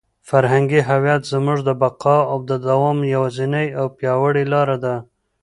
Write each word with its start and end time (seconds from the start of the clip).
فرهنګي 0.29 0.81
هویت 0.89 1.21
زموږ 1.33 1.59
د 1.67 1.69
بقا 1.81 2.17
او 2.31 2.37
د 2.49 2.51
دوام 2.67 2.97
یوازینۍ 3.13 3.67
او 3.79 3.85
پیاوړې 3.97 4.43
لاره 4.53 4.77
ده. 4.83 4.95